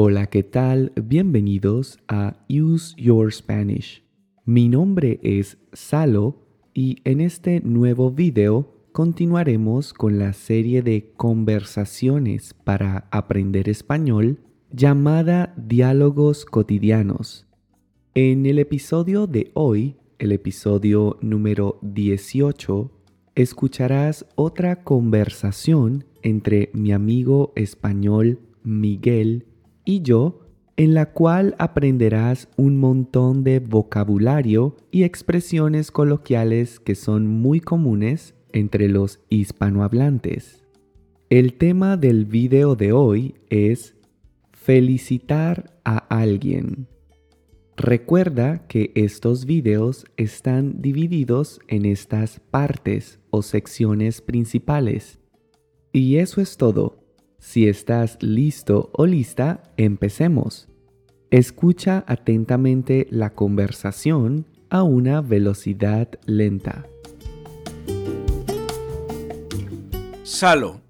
Hola, 0.00 0.28
¿qué 0.28 0.44
tal? 0.44 0.92
Bienvenidos 0.94 1.98
a 2.06 2.36
Use 2.48 2.94
Your 2.96 3.32
Spanish. 3.32 4.04
Mi 4.44 4.68
nombre 4.68 5.18
es 5.24 5.58
Salo 5.72 6.36
y 6.72 6.98
en 7.02 7.20
este 7.20 7.58
nuevo 7.62 8.12
video 8.12 8.86
continuaremos 8.92 9.92
con 9.92 10.20
la 10.20 10.34
serie 10.34 10.82
de 10.82 11.10
conversaciones 11.16 12.54
para 12.54 13.08
aprender 13.10 13.68
español 13.68 14.38
llamada 14.70 15.52
Diálogos 15.56 16.44
Cotidianos. 16.44 17.48
En 18.14 18.46
el 18.46 18.60
episodio 18.60 19.26
de 19.26 19.50
hoy, 19.54 19.96
el 20.20 20.30
episodio 20.30 21.18
número 21.22 21.80
18, 21.82 22.88
escucharás 23.34 24.26
otra 24.36 24.84
conversación 24.84 26.04
entre 26.22 26.70
mi 26.72 26.92
amigo 26.92 27.52
español 27.56 28.38
Miguel 28.62 29.47
y 29.88 30.02
yo, 30.02 30.40
en 30.76 30.92
la 30.92 31.14
cual 31.14 31.54
aprenderás 31.58 32.50
un 32.58 32.76
montón 32.76 33.42
de 33.42 33.58
vocabulario 33.58 34.76
y 34.90 35.04
expresiones 35.04 35.90
coloquiales 35.90 36.78
que 36.78 36.94
son 36.94 37.26
muy 37.26 37.60
comunes 37.60 38.34
entre 38.52 38.88
los 38.88 39.20
hispanohablantes. 39.30 40.62
El 41.30 41.54
tema 41.54 41.96
del 41.96 42.26
video 42.26 42.76
de 42.76 42.92
hoy 42.92 43.36
es 43.48 43.96
felicitar 44.52 45.80
a 45.86 45.96
alguien. 45.96 46.86
Recuerda 47.74 48.66
que 48.66 48.92
estos 48.94 49.46
videos 49.46 50.04
están 50.18 50.82
divididos 50.82 51.60
en 51.66 51.86
estas 51.86 52.40
partes 52.40 53.20
o 53.30 53.40
secciones 53.40 54.20
principales. 54.20 55.18
Y 55.94 56.16
eso 56.16 56.42
es 56.42 56.58
todo. 56.58 56.97
Si 57.38 57.68
estás 57.68 58.18
listo 58.20 58.90
o 58.92 59.06
lista, 59.06 59.62
empecemos. 59.76 60.68
Escucha 61.30 62.04
atentamente 62.08 63.06
la 63.10 63.34
conversación 63.34 64.46
a 64.70 64.82
una 64.82 65.20
velocidad 65.20 66.08
lenta. 66.26 66.86
Salo, 70.24 70.80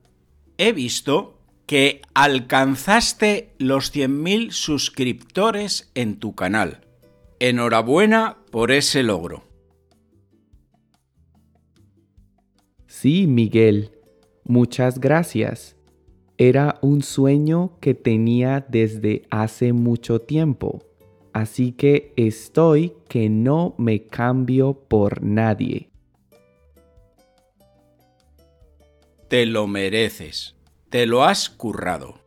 he 0.56 0.72
visto 0.72 1.38
que 1.66 2.00
alcanzaste 2.14 3.54
los 3.58 3.94
100.000 3.94 4.50
suscriptores 4.50 5.90
en 5.94 6.18
tu 6.18 6.34
canal. 6.34 6.80
Enhorabuena 7.40 8.38
por 8.50 8.72
ese 8.72 9.02
logro. 9.02 9.44
Sí, 12.86 13.26
Miguel. 13.26 13.92
Muchas 14.44 14.98
gracias 14.98 15.77
era 16.38 16.78
un 16.82 17.02
sueño 17.02 17.72
que 17.80 17.94
tenía 17.94 18.64
desde 18.68 19.22
hace 19.28 19.72
mucho 19.72 20.20
tiempo, 20.20 20.84
así 21.32 21.72
que 21.72 22.12
estoy 22.16 22.94
que 23.08 23.28
no 23.28 23.74
me 23.76 24.06
cambio 24.06 24.74
por 24.74 25.20
nadie. 25.20 25.90
Te 29.26 29.46
lo 29.46 29.66
mereces, 29.66 30.54
te 30.88 31.06
lo 31.06 31.24
has 31.24 31.50
currado. 31.50 32.20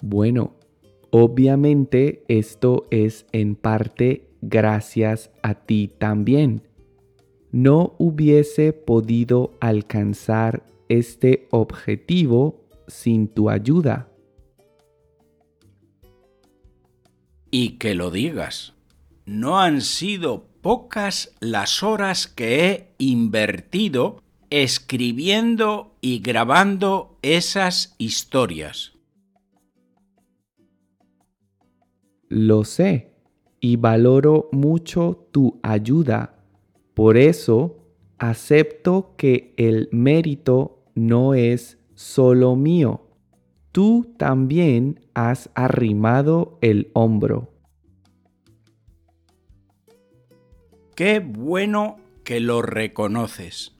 Bueno, 0.00 0.54
obviamente 1.10 2.22
esto 2.28 2.86
es 2.92 3.26
en 3.32 3.56
parte 3.56 4.28
gracias 4.40 5.32
a 5.42 5.54
ti 5.54 5.90
también 5.98 6.67
no 7.62 7.96
hubiese 7.98 8.72
podido 8.72 9.56
alcanzar 9.60 10.62
este 10.88 11.48
objetivo 11.50 12.64
sin 12.86 13.26
tu 13.26 13.50
ayuda. 13.50 14.08
Y 17.50 17.78
que 17.78 17.94
lo 17.94 18.12
digas, 18.12 18.74
no 19.26 19.58
han 19.58 19.80
sido 19.80 20.46
pocas 20.60 21.34
las 21.40 21.82
horas 21.82 22.28
que 22.28 22.64
he 22.64 22.94
invertido 22.98 24.22
escribiendo 24.50 25.96
y 26.00 26.20
grabando 26.20 27.18
esas 27.22 27.96
historias. 27.98 28.92
Lo 32.28 32.62
sé 32.64 33.10
y 33.58 33.76
valoro 33.76 34.48
mucho 34.52 35.26
tu 35.32 35.58
ayuda 35.64 36.37
por 36.98 37.16
eso 37.16 37.76
acepto 38.18 39.14
que 39.16 39.54
el 39.56 39.88
mérito 39.92 40.82
no 40.96 41.34
es 41.34 41.78
solo 41.94 42.56
mío. 42.56 43.06
Tú 43.70 44.16
también 44.16 45.08
has 45.14 45.48
arrimado 45.54 46.58
el 46.60 46.90
hombro. 46.94 47.52
Qué 50.96 51.20
bueno 51.20 51.98
que 52.24 52.40
lo 52.40 52.62
reconoces. 52.62 53.76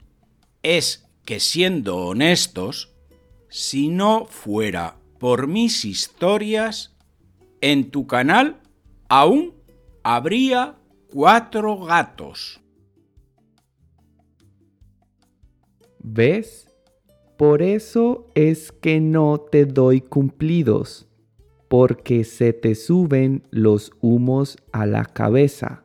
Es 0.63 1.05
que 1.25 1.41
siendo 1.41 1.97
honestos, 1.97 2.93
si 3.49 3.89
no 3.89 4.27
fuera 4.27 4.95
por 5.19 5.47
mis 5.47 5.83
historias, 5.83 6.95
en 7.59 7.91
tu 7.91 8.07
canal 8.07 8.61
aún 9.09 9.55
habría 10.03 10.77
cuatro 11.11 11.77
gatos. 11.79 12.61
¿Ves? 16.11 16.67
Por 17.37 17.61
eso 17.61 18.25
es 18.33 18.71
que 18.71 18.99
no 18.99 19.39
te 19.39 19.65
doy 19.65 20.01
cumplidos, 20.01 21.07
porque 21.67 22.23
se 22.23 22.51
te 22.51 22.73
suben 22.73 23.43
los 23.51 23.91
humos 24.01 24.57
a 24.71 24.87
la 24.87 25.05
cabeza. 25.05 25.83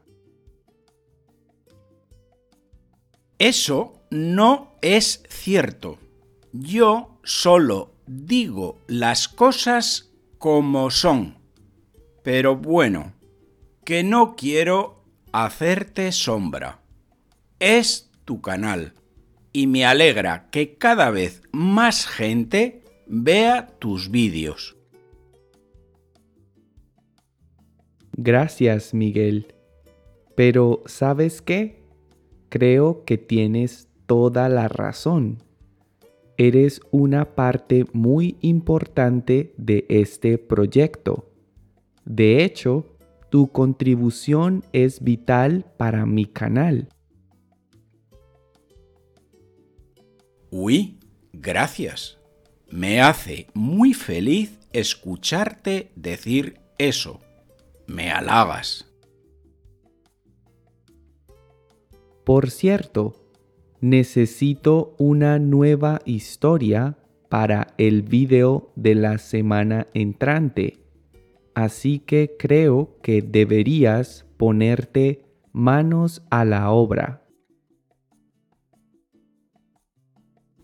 Eso 3.39 4.01
no 4.11 4.73
es 4.81 5.25
cierto. 5.29 5.99
Yo 6.55 7.19
solo 7.23 7.93
digo 8.07 8.79
las 8.87 9.29
cosas 9.29 10.11
como 10.39 10.91
son. 10.91 11.37
Pero 12.23 12.57
bueno, 12.57 13.13
que 13.85 14.03
no 14.03 14.37
quiero 14.37 15.05
hacerte 15.33 16.13
sombra. 16.13 16.81
Es 17.59 18.11
tu 18.25 18.41
canal 18.41 18.95
y 19.55 19.69
me 19.69 19.87
alegra 19.87 20.51
que 20.51 20.75
cada 20.75 21.11
vez 21.11 21.41
más 21.53 22.07
gente 22.07 22.83
vea 23.07 23.69
tus 23.79 24.11
vídeos. 24.11 24.77
Gracias, 28.17 28.93
Miguel. 28.93 29.55
Pero, 30.35 30.83
¿sabes 30.87 31.41
qué? 31.41 31.85
Creo 32.49 33.05
que 33.05 33.17
tienes 33.17 33.89
toda 34.07 34.49
la 34.49 34.67
razón. 34.67 35.39
Eres 36.37 36.81
una 36.91 37.37
parte 37.37 37.85
muy 37.93 38.37
importante 38.41 39.55
de 39.57 39.87
este 39.89 40.37
proyecto. 40.37 41.31
De 42.05 42.43
hecho, 42.43 42.97
tu 43.31 43.53
contribución 43.53 44.65
es 44.73 45.03
vital 45.03 45.65
para 45.77 46.07
mi 46.07 46.27
canal. 46.27 46.89
Uy, 50.57 51.01
gracias. 51.33 52.17
Me 52.71 53.01
hace 53.01 53.49
muy 53.55 53.93
feliz 53.93 54.61
escucharte 54.73 55.91
decir 55.97 56.61
eso. 56.79 57.19
Me 57.89 58.13
halagas. 58.13 58.89
Por 62.23 62.53
cierto, 62.53 63.17
necesito 63.81 64.95
una 64.97 65.41
nueva 65.41 66.01
historia 66.05 66.99
para 67.29 67.75
el 67.77 68.03
video 68.03 68.71
de 68.77 68.95
la 68.95 69.19
semana 69.19 69.89
entrante. 69.93 70.79
Así 71.57 71.99
que 71.99 72.37
creo 72.39 73.01
que 73.03 73.23
deberías 73.23 74.25
ponerte 74.37 75.25
manos 75.53 76.23
a 76.31 76.45
la 76.45 76.71
obra. 76.71 77.24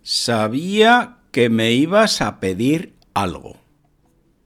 Sabía 0.02 1.18
que 1.30 1.50
me 1.50 1.72
ibas 1.72 2.22
a 2.22 2.40
pedir 2.40 2.94
algo. 3.14 3.56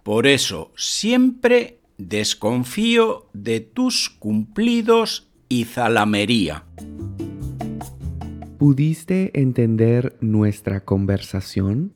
Por 0.02 0.26
eso 0.26 0.72
siempre 0.76 1.80
desconfío 1.96 3.28
de 3.32 3.60
tus 3.60 4.10
cumplidos 4.10 5.30
y 5.48 5.64
zalamería. 5.64 6.64
¿Pudiste 8.58 9.30
entender 9.40 10.16
nuestra 10.20 10.84
conversación? 10.84 11.94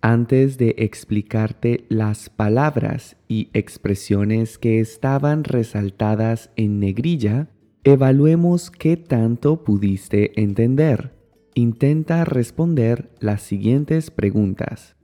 Antes 0.00 0.58
de 0.58 0.74
explicarte 0.78 1.84
las 1.88 2.28
palabras 2.28 3.16
y 3.28 3.50
expresiones 3.52 4.58
que 4.58 4.80
estaban 4.80 5.44
resaltadas 5.44 6.50
en 6.56 6.80
negrilla, 6.80 7.48
evaluemos 7.84 8.72
qué 8.72 8.96
tanto 8.96 9.62
pudiste 9.62 10.40
entender. 10.40 11.21
Intenta 11.54 12.24
responder 12.24 13.10
las 13.20 13.42
siguientes 13.42 14.10
preguntas. 14.10 14.96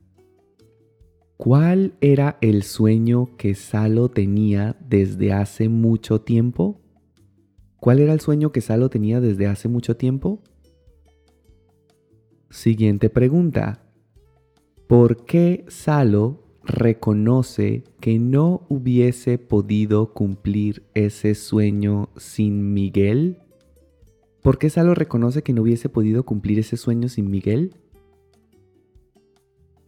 ¿Cuál 1.36 1.92
era 2.00 2.38
el 2.40 2.62
sueño 2.62 3.36
que 3.36 3.54
Salo 3.54 4.08
tenía 4.08 4.74
desde 4.80 5.34
hace 5.34 5.68
mucho 5.68 6.22
tiempo? 6.22 6.80
¿Cuál 7.76 8.00
era 8.00 8.14
el 8.14 8.20
sueño 8.20 8.50
que 8.50 8.62
Salo 8.62 8.88
tenía 8.88 9.20
desde 9.20 9.46
hace 9.46 9.68
mucho 9.68 9.98
tiempo? 9.98 10.42
Siguiente 12.48 13.10
pregunta. 13.10 13.82
¿Por 14.86 15.26
qué 15.26 15.66
Salo 15.68 16.44
reconoce 16.64 17.84
que 18.00 18.18
no 18.18 18.64
hubiese 18.70 19.36
podido 19.36 20.14
cumplir 20.14 20.86
ese 20.94 21.34
sueño 21.34 22.08
sin 22.16 22.72
Miguel? 22.72 23.42
¿Por 24.48 24.56
qué 24.56 24.70
Salo 24.70 24.94
reconoce 24.94 25.42
que 25.42 25.52
no 25.52 25.60
hubiese 25.60 25.90
podido 25.90 26.24
cumplir 26.24 26.58
ese 26.58 26.78
sueño 26.78 27.10
sin 27.10 27.30
Miguel? 27.30 27.74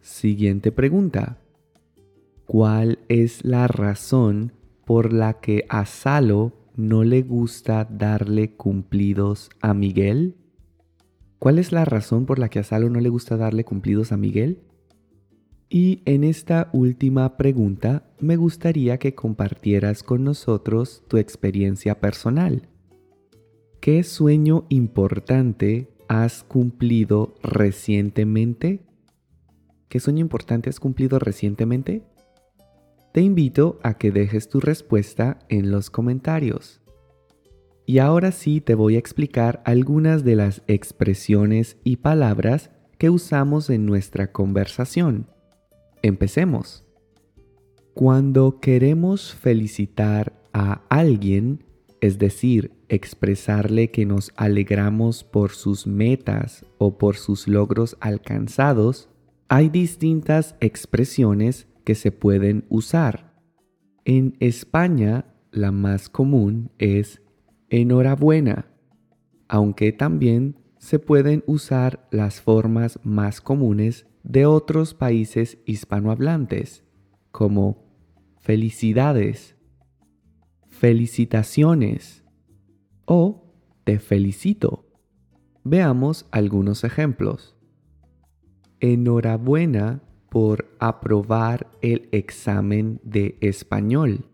Siguiente 0.01 0.71
pregunta. 0.71 1.39
¿Cuál 2.45 2.99
es 3.09 3.43
la 3.43 3.65
razón 3.65 4.51
por 4.85 5.13
la 5.13 5.39
que 5.39 5.65
a 5.67 5.87
Salo 5.87 6.53
no 6.75 7.03
le 7.03 7.23
gusta 7.23 7.85
darle 7.85 8.51
cumplidos 8.51 9.49
a 9.61 9.73
Miguel? 9.73 10.35
¿Cuál 11.39 11.57
es 11.57 11.71
la 11.71 11.83
razón 11.83 12.27
por 12.27 12.37
la 12.37 12.49
que 12.49 12.59
a 12.59 12.63
Salo 12.63 12.91
no 12.91 12.99
le 12.99 13.09
gusta 13.09 13.37
darle 13.37 13.65
cumplidos 13.65 14.11
a 14.11 14.17
Miguel? 14.17 14.59
Y 15.69 16.03
en 16.05 16.23
esta 16.23 16.69
última 16.71 17.35
pregunta 17.35 18.11
me 18.19 18.35
gustaría 18.35 18.99
que 18.99 19.15
compartieras 19.15 20.03
con 20.03 20.23
nosotros 20.23 21.03
tu 21.07 21.17
experiencia 21.17 21.99
personal. 21.99 22.67
¿Qué 23.81 24.03
sueño 24.03 24.67
importante 24.69 25.89
has 26.07 26.43
cumplido 26.43 27.33
recientemente? 27.41 28.85
¿Qué 29.89 29.99
sueño 29.99 30.19
importante 30.19 30.69
has 30.69 30.79
cumplido 30.79 31.17
recientemente? 31.17 32.03
Te 33.11 33.21
invito 33.21 33.79
a 33.81 33.95
que 33.95 34.11
dejes 34.11 34.49
tu 34.49 34.59
respuesta 34.59 35.39
en 35.49 35.71
los 35.71 35.89
comentarios. 35.89 36.79
Y 37.87 37.97
ahora 37.97 38.31
sí 38.31 38.61
te 38.61 38.75
voy 38.75 38.97
a 38.97 38.99
explicar 38.99 39.63
algunas 39.65 40.23
de 40.23 40.35
las 40.35 40.61
expresiones 40.67 41.77
y 41.83 41.95
palabras 41.95 42.69
que 42.99 43.09
usamos 43.09 43.71
en 43.71 43.87
nuestra 43.87 44.31
conversación. 44.31 45.25
Empecemos. 46.03 46.85
Cuando 47.95 48.59
queremos 48.59 49.33
felicitar 49.33 50.33
a 50.53 50.83
alguien, 50.89 51.63
es 52.01 52.17
decir, 52.17 52.71
expresarle 52.89 53.91
que 53.91 54.05
nos 54.05 54.31
alegramos 54.35 55.23
por 55.23 55.51
sus 55.51 55.85
metas 55.85 56.65
o 56.79 56.97
por 56.97 57.15
sus 57.15 57.47
logros 57.47 57.95
alcanzados, 58.01 59.07
hay 59.47 59.69
distintas 59.69 60.55
expresiones 60.59 61.67
que 61.85 61.93
se 61.93 62.11
pueden 62.11 62.65
usar. 62.69 63.35
En 64.03 64.35
España, 64.39 65.25
la 65.51 65.71
más 65.71 66.09
común 66.09 66.71
es 66.79 67.21
enhorabuena, 67.69 68.65
aunque 69.47 69.91
también 69.91 70.57
se 70.79 70.97
pueden 70.97 71.43
usar 71.45 72.07
las 72.09 72.41
formas 72.41 72.99
más 73.03 73.41
comunes 73.41 74.07
de 74.23 74.47
otros 74.47 74.95
países 74.95 75.59
hispanohablantes, 75.65 76.83
como 77.31 77.85
felicidades, 78.39 79.55
felicitaciones 80.81 82.23
o 83.05 83.53
te 83.83 83.99
felicito. 83.99 84.87
Veamos 85.63 86.25
algunos 86.31 86.83
ejemplos. 86.83 87.55
Enhorabuena 88.79 90.01
por 90.31 90.75
aprobar 90.79 91.69
el 91.83 92.09
examen 92.11 92.99
de 93.03 93.37
español. 93.41 94.25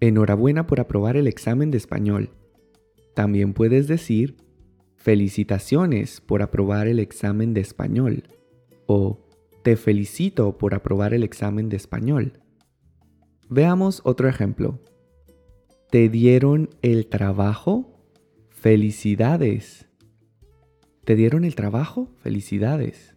Enhorabuena 0.00 0.66
por 0.66 0.80
aprobar 0.80 1.16
el 1.16 1.28
examen 1.28 1.70
de 1.70 1.78
español. 1.78 2.30
También 3.14 3.54
puedes 3.54 3.86
decir 3.86 4.38
felicitaciones 4.96 6.20
por 6.20 6.42
aprobar 6.42 6.88
el 6.88 6.98
examen 6.98 7.54
de 7.54 7.60
español 7.60 8.24
o 8.86 9.28
te 9.62 9.76
felicito 9.76 10.58
por 10.58 10.74
aprobar 10.74 11.14
el 11.14 11.22
examen 11.22 11.68
de 11.68 11.76
español. 11.76 12.32
Veamos 13.48 14.00
otro 14.02 14.28
ejemplo. 14.28 14.80
¿Te 15.90 16.08
dieron 16.08 16.70
el 16.82 17.06
trabajo? 17.06 18.02
Felicidades. 18.48 19.86
¿Te 21.04 21.14
dieron 21.14 21.44
el 21.44 21.54
trabajo? 21.54 22.10
Felicidades. 22.16 23.14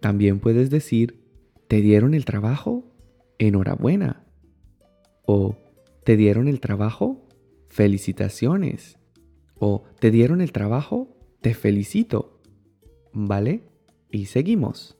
También 0.00 0.40
puedes 0.40 0.68
decir, 0.68 1.22
¿te 1.68 1.80
dieron 1.82 2.14
el 2.14 2.24
trabajo? 2.24 2.92
Enhorabuena. 3.38 4.24
O, 5.26 5.56
¿te 6.02 6.16
dieron 6.16 6.48
el 6.48 6.58
trabajo? 6.58 7.24
Felicitaciones. 7.68 8.98
O, 9.54 9.84
¿te 10.00 10.10
dieron 10.10 10.40
el 10.40 10.50
trabajo? 10.50 11.16
Te 11.40 11.54
felicito. 11.54 12.40
¿Vale? 13.12 13.62
Y 14.10 14.26
seguimos. 14.26 14.98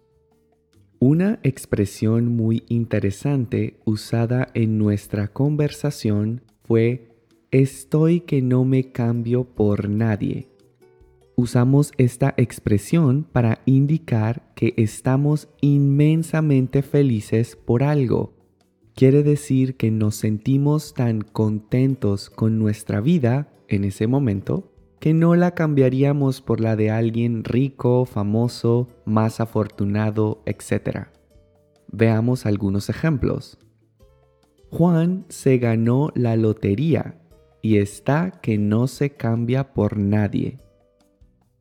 Una 1.00 1.40
expresión 1.42 2.28
muy 2.28 2.62
interesante 2.68 3.80
usada 3.84 4.48
en 4.54 4.78
nuestra 4.78 5.32
conversación 5.32 6.42
fue 6.66 7.08
estoy 7.50 8.20
que 8.20 8.42
no 8.42 8.64
me 8.64 8.90
cambio 8.92 9.44
por 9.44 9.88
nadie. 9.88 10.48
Usamos 11.36 11.92
esta 11.98 12.34
expresión 12.36 13.24
para 13.30 13.60
indicar 13.66 14.52
que 14.54 14.74
estamos 14.76 15.48
inmensamente 15.60 16.82
felices 16.82 17.56
por 17.56 17.82
algo. 17.82 18.32
Quiere 18.94 19.22
decir 19.22 19.76
que 19.76 19.90
nos 19.90 20.16
sentimos 20.16 20.94
tan 20.94 21.20
contentos 21.20 22.30
con 22.30 22.58
nuestra 22.58 23.00
vida 23.00 23.52
en 23.68 23.84
ese 23.84 24.06
momento 24.06 24.72
que 24.98 25.12
no 25.12 25.36
la 25.36 25.54
cambiaríamos 25.54 26.40
por 26.40 26.60
la 26.60 26.74
de 26.74 26.90
alguien 26.90 27.44
rico, 27.44 28.06
famoso, 28.06 28.88
más 29.04 29.40
afortunado, 29.40 30.42
etc. 30.46 31.08
Veamos 31.92 32.46
algunos 32.46 32.88
ejemplos. 32.88 33.58
Juan 34.76 35.24
se 35.28 35.58
ganó 35.58 36.10
la 36.14 36.36
lotería 36.36 37.20
y 37.62 37.78
está 37.78 38.30
que 38.42 38.58
no 38.58 38.86
se 38.86 39.10
cambia 39.10 39.72
por 39.72 39.96
nadie. 39.96 40.58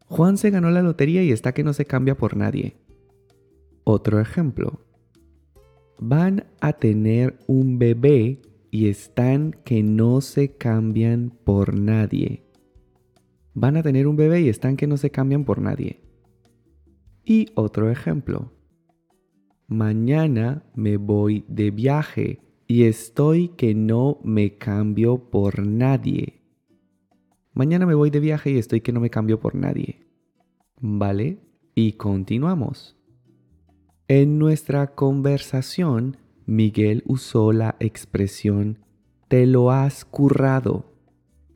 Juan 0.07 0.37
se 0.37 0.49
ganó 0.49 0.69
la 0.69 0.81
lotería 0.81 1.23
y 1.23 1.31
está 1.31 1.53
que 1.53 1.63
no 1.63 1.73
se 1.73 1.85
cambia 1.85 2.15
por 2.15 2.35
nadie. 2.35 2.75
Otro 3.83 4.19
ejemplo. 4.19 4.81
Van 5.97 6.45
a 6.59 6.73
tener 6.73 7.37
un 7.47 7.79
bebé 7.79 8.41
y 8.69 8.89
están 8.89 9.55
que 9.63 9.81
no 9.81 10.21
se 10.21 10.57
cambian 10.57 11.31
por 11.43 11.73
nadie 11.73 12.45
van 13.55 13.77
a 13.77 13.83
tener 13.83 14.05
un 14.05 14.17
bebé 14.17 14.41
y 14.41 14.49
están 14.49 14.77
que 14.77 14.85
no 14.85 14.97
se 14.97 15.09
cambian 15.09 15.45
por 15.45 15.59
nadie. 15.59 16.01
Y 17.23 17.47
otro 17.55 17.89
ejemplo. 17.89 18.51
Mañana 19.67 20.63
me 20.75 20.97
voy 20.97 21.45
de 21.47 21.71
viaje 21.71 22.41
y 22.67 22.83
estoy 22.83 23.49
que 23.49 23.75
no 23.75 24.19
me 24.23 24.57
cambio 24.57 25.29
por 25.29 25.65
nadie. 25.65 26.41
Mañana 27.53 27.85
me 27.85 27.95
voy 27.95 28.09
de 28.09 28.19
viaje 28.19 28.51
y 28.51 28.57
estoy 28.57 28.81
que 28.81 28.91
no 28.91 28.99
me 28.99 29.09
cambio 29.09 29.39
por 29.39 29.55
nadie. 29.55 30.01
¿Vale? 30.79 31.39
Y 31.73 31.93
continuamos. 31.93 32.97
En 34.07 34.39
nuestra 34.39 34.95
conversación, 34.95 36.17
Miguel 36.45 37.03
usó 37.07 37.51
la 37.51 37.75
expresión 37.79 38.85
te 39.27 39.47
lo 39.47 39.71
has 39.71 40.05
currado. 40.05 40.85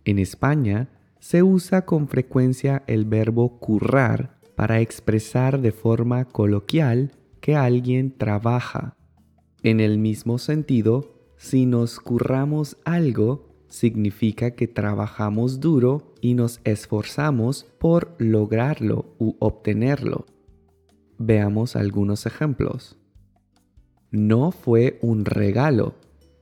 En 0.03 0.17
España, 0.17 0.89
se 1.19 1.43
usa 1.43 1.85
con 1.85 2.07
frecuencia 2.07 2.83
el 2.87 3.05
verbo 3.05 3.59
currar 3.59 4.39
para 4.55 4.79
expresar 4.79 5.61
de 5.61 5.71
forma 5.71 6.25
coloquial 6.25 7.11
que 7.41 7.55
alguien 7.55 8.17
trabaja. 8.17 8.97
En 9.61 9.81
el 9.81 9.97
mismo 9.97 10.37
sentido, 10.37 11.11
si 11.35 11.65
nos 11.65 11.99
curramos 11.99 12.77
algo, 12.85 13.49
significa 13.67 14.51
que 14.51 14.67
trabajamos 14.67 15.59
duro 15.59 16.13
y 16.21 16.33
nos 16.33 16.61
esforzamos 16.63 17.65
por 17.77 18.15
lograrlo 18.19 19.13
u 19.19 19.35
obtenerlo. 19.39 20.25
Veamos 21.17 21.75
algunos 21.75 22.25
ejemplos. 22.25 22.97
No 24.11 24.51
fue 24.51 24.97
un 25.01 25.25
regalo. 25.25 25.95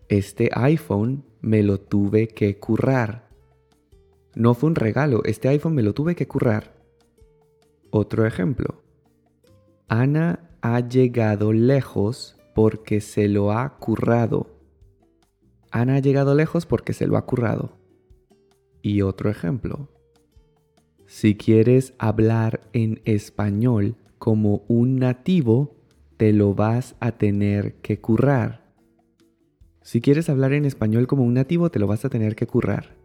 Este 0.09 0.50
iPhone 0.53 1.25
me 1.41 1.63
lo 1.63 1.79
tuve 1.79 2.27
que 2.27 2.59
currar. 2.59 3.27
No 4.36 4.53
fue 4.53 4.69
un 4.69 4.75
regalo, 4.75 5.24
este 5.25 5.47
iPhone 5.50 5.74
me 5.74 5.81
lo 5.81 5.93
tuve 5.93 6.15
que 6.15 6.27
currar. 6.27 6.75
Otro 7.89 8.27
ejemplo. 8.27 8.83
Ana 9.88 10.51
ha 10.62 10.79
llegado 10.81 11.51
lejos 11.51 12.37
porque 12.57 13.01
se 13.01 13.27
lo 13.27 13.51
ha 13.51 13.77
currado. 13.77 14.47
Ana 15.69 15.97
ha 15.97 15.99
llegado 15.99 16.33
lejos 16.33 16.65
porque 16.65 16.91
se 16.91 17.05
lo 17.05 17.15
ha 17.15 17.23
currado. 17.27 17.77
Y 18.81 19.03
otro 19.03 19.29
ejemplo. 19.29 19.89
Si 21.05 21.35
quieres 21.35 21.93
hablar 21.99 22.67
en 22.73 22.99
español 23.05 23.95
como 24.17 24.63
un 24.67 24.95
nativo, 24.95 25.75
te 26.17 26.33
lo 26.33 26.55
vas 26.55 26.95
a 26.99 27.11
tener 27.11 27.75
que 27.75 28.01
currar. 28.01 28.73
Si 29.83 30.01
quieres 30.01 30.27
hablar 30.27 30.53
en 30.53 30.65
español 30.65 31.05
como 31.05 31.25
un 31.25 31.35
nativo, 31.35 31.69
te 31.69 31.77
lo 31.77 31.85
vas 31.85 32.05
a 32.05 32.09
tener 32.09 32.35
que 32.35 32.47
currar. 32.47 32.97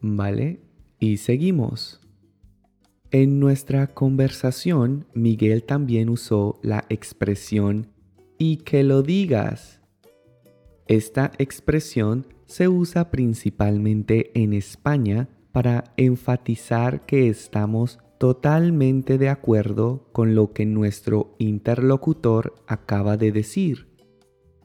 ¿Vale? 0.00 0.58
Y 0.98 1.18
seguimos. 1.18 2.00
En 3.12 3.38
nuestra 3.38 3.94
conversación, 3.94 5.06
Miguel 5.14 5.62
también 5.62 6.08
usó 6.08 6.58
la 6.64 6.84
expresión 6.88 7.92
y 8.42 8.56
que 8.56 8.82
lo 8.82 9.04
digas. 9.04 9.80
Esta 10.88 11.30
expresión 11.38 12.26
se 12.46 12.66
usa 12.66 13.12
principalmente 13.12 14.32
en 14.34 14.52
España 14.52 15.28
para 15.52 15.84
enfatizar 15.96 17.06
que 17.06 17.28
estamos 17.28 18.00
totalmente 18.18 19.16
de 19.16 19.28
acuerdo 19.28 20.08
con 20.10 20.34
lo 20.34 20.52
que 20.52 20.66
nuestro 20.66 21.36
interlocutor 21.38 22.56
acaba 22.66 23.16
de 23.16 23.30
decir. 23.30 23.86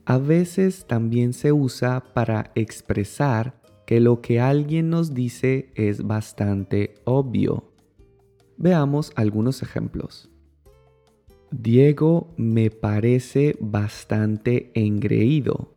A 0.05 0.17
veces 0.17 0.87
también 0.87 1.33
se 1.33 1.51
usa 1.51 2.03
para 2.15 2.49
expresar 2.55 3.61
que 3.85 3.99
lo 3.99 4.21
que 4.21 4.39
alguien 4.39 4.89
nos 4.89 5.13
dice 5.13 5.71
es 5.75 6.01
bastante 6.01 6.95
obvio. 7.05 7.71
Veamos 8.57 9.11
algunos 9.15 9.61
ejemplos. 9.61 10.31
Diego 11.51 12.33
me 12.35 12.69
parece 12.71 13.55
bastante 13.61 14.71
engreído. 14.75 15.75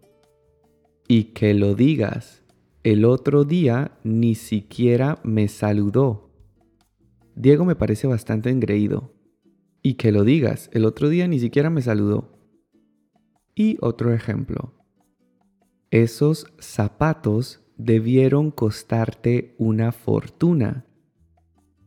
Y 1.06 1.24
que 1.32 1.54
lo 1.54 1.74
digas, 1.74 2.42
el 2.82 3.04
otro 3.04 3.44
día 3.44 3.98
ni 4.02 4.34
siquiera 4.34 5.20
me 5.22 5.46
saludó. 5.46 6.30
Diego 7.36 7.64
me 7.64 7.76
parece 7.76 8.06
bastante 8.06 8.50
engreído. 8.50 9.14
Y 9.82 9.94
que 9.94 10.10
lo 10.10 10.24
digas, 10.24 10.70
el 10.72 10.84
otro 10.84 11.08
día 11.08 11.28
ni 11.28 11.38
siquiera 11.38 11.70
me 11.70 11.82
saludó. 11.82 12.38
Y 13.54 13.78
otro 13.80 14.12
ejemplo. 14.12 14.74
Esos 15.90 16.46
zapatos 16.58 17.62
debieron 17.76 18.50
costarte 18.50 19.54
una 19.58 19.92
fortuna. 19.92 20.84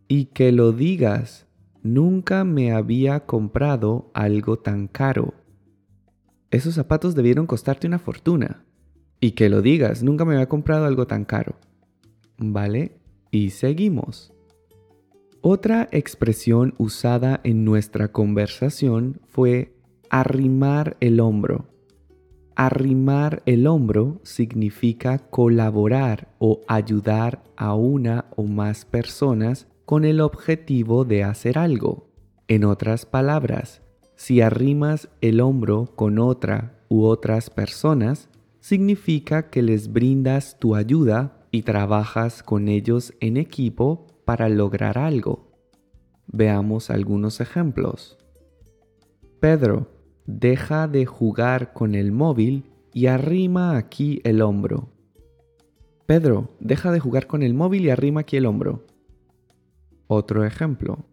Y 0.07 0.25
que 0.25 0.51
lo 0.51 0.71
digas, 0.71 1.47
nunca 1.83 2.45
me 2.45 2.71
había 2.71 3.25
comprado 3.25 4.09
algo 4.13 4.57
tan 4.57 4.87
caro. 4.87 5.33
Esos 6.49 6.75
zapatos 6.75 7.13
debieron 7.13 7.45
costarte 7.45 7.87
una 7.87 7.99
fortuna. 7.99 8.63
Y 9.19 9.31
que 9.31 9.49
lo 9.49 9.61
digas, 9.61 10.03
nunca 10.03 10.25
me 10.25 10.33
había 10.33 10.49
comprado 10.49 10.85
algo 10.85 11.07
tan 11.07 11.25
caro. 11.25 11.55
¿Vale? 12.37 12.97
Y 13.31 13.51
seguimos. 13.51 14.33
Otra 15.41 15.89
expresión 15.91 16.73
usada 16.77 17.41
en 17.43 17.65
nuestra 17.65 18.11
conversación 18.11 19.19
fue 19.27 19.75
arrimar 20.09 20.95
el 20.99 21.19
hombro. 21.19 21.67
Arrimar 22.55 23.41
el 23.45 23.67
hombro 23.67 24.21
significa 24.23 25.17
colaborar 25.17 26.29
o 26.37 26.61
ayudar 26.67 27.43
a 27.57 27.73
una 27.73 28.25
o 28.35 28.43
más 28.43 28.85
personas 28.85 29.67
con 29.93 30.05
el 30.05 30.21
objetivo 30.21 31.05
de 31.05 31.23
hacer 31.23 31.59
algo. 31.59 32.09
En 32.47 32.65
otras 32.65 33.05
palabras, 33.05 33.83
si 34.15 34.41
arrimas 34.41 35.07
el 35.21 35.39
hombro 35.39 35.93
con 35.95 36.17
otra 36.17 36.83
u 36.89 37.03
otras 37.03 37.51
personas, 37.51 38.27
significa 38.59 39.51
que 39.51 39.61
les 39.61 39.93
brindas 39.93 40.57
tu 40.57 40.73
ayuda 40.73 41.45
y 41.51 41.61
trabajas 41.61 42.41
con 42.41 42.69
ellos 42.69 43.13
en 43.19 43.37
equipo 43.37 44.07
para 44.25 44.49
lograr 44.49 44.97
algo. 44.97 45.51
Veamos 46.25 46.89
algunos 46.89 47.39
ejemplos. 47.39 48.17
Pedro, 49.39 49.91
deja 50.25 50.87
de 50.87 51.05
jugar 51.05 51.71
con 51.71 51.93
el 51.93 52.11
móvil 52.11 52.71
y 52.93 53.05
arrima 53.05 53.77
aquí 53.77 54.21
el 54.23 54.41
hombro. 54.41 54.89
Pedro, 56.07 56.49
deja 56.59 56.91
de 56.91 56.99
jugar 56.99 57.27
con 57.27 57.43
el 57.43 57.53
móvil 57.53 57.85
y 57.85 57.91
arrima 57.91 58.21
aquí 58.21 58.37
el 58.37 58.47
hombro. 58.47 58.87
Otro 60.15 60.45
ejemplo. 60.45 61.07